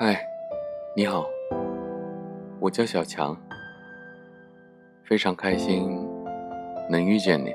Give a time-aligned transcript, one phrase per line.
[0.00, 0.24] 嗨，
[0.94, 1.28] 你好，
[2.60, 3.36] 我叫小强，
[5.02, 6.08] 非常开心
[6.88, 7.52] 能遇见你。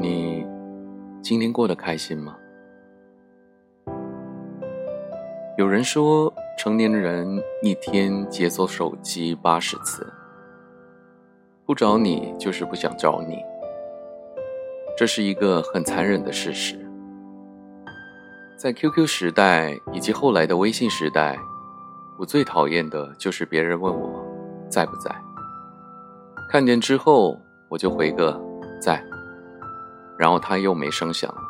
[0.00, 0.44] 你
[1.22, 2.36] 今天过得开心吗？
[5.56, 10.04] 有人说，成年人一天解锁手机八十次，
[11.64, 13.40] 不找你就是不想找你，
[14.96, 16.83] 这是一个很残忍的事实。
[18.64, 21.38] 在 QQ 时代以及后来的微信时代，
[22.16, 24.24] 我最讨厌的就是别人问我
[24.70, 25.14] 在不在，
[26.48, 28.40] 看见之后我就回个
[28.80, 29.04] 在，
[30.16, 31.42] 然后他又没声响了。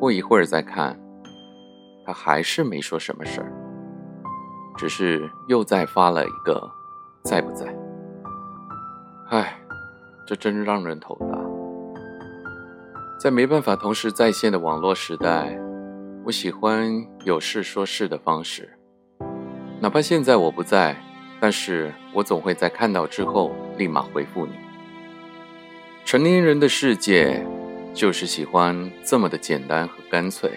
[0.00, 1.00] 过一会儿再看，
[2.04, 3.52] 他还是没说什么事儿，
[4.76, 6.68] 只是又再发了一个
[7.22, 7.72] 在不在。
[9.30, 9.56] 唉，
[10.26, 11.38] 这真让人头大。
[13.20, 15.56] 在没办法同时在线的网络时代。
[16.24, 18.78] 我喜欢有事说事的方式，
[19.80, 20.96] 哪怕现在我不在，
[21.40, 24.52] 但是我总会在看到之后立马回复你。
[26.04, 27.44] 成年人的世界
[27.92, 30.48] 就是喜欢这么的简单和干脆。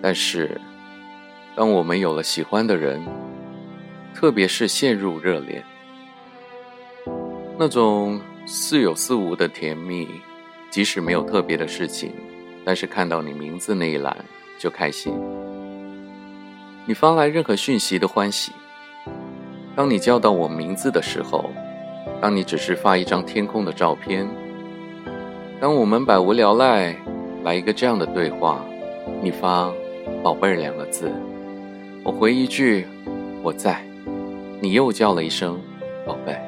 [0.00, 0.58] 但是，
[1.54, 3.04] 当我们有了喜欢的人，
[4.14, 5.62] 特别是陷入热恋，
[7.58, 10.08] 那种似有似无的甜蜜，
[10.70, 12.10] 即使没有特别的事情。
[12.68, 14.14] 但是看到你名字那一栏
[14.58, 15.10] 就开心，
[16.84, 18.52] 你发来任何讯息都欢喜。
[19.74, 21.50] 当你叫到我名字的时候，
[22.20, 24.28] 当你只是发一张天空的照片，
[25.58, 26.94] 当我们百无聊赖
[27.42, 28.62] 来一个这样的对话，
[29.22, 29.72] 你发
[30.22, 31.10] “宝贝儿”两个字，
[32.04, 32.86] 我回一句
[33.42, 33.82] “我在”，
[34.60, 35.58] 你又叫了一声
[36.04, 36.38] “宝贝”，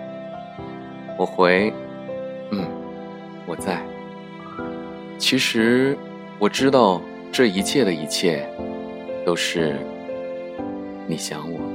[1.16, 1.72] 我回
[2.52, 2.68] “嗯，
[3.46, 3.82] 我在”。
[5.16, 5.96] 其实。
[6.40, 8.48] 我知道这一切的一切，
[9.26, 9.76] 都是
[11.06, 11.69] 你想我。